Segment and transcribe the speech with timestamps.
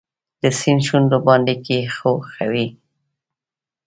[0.41, 2.67] د سیند شونډو باندې کښېښوي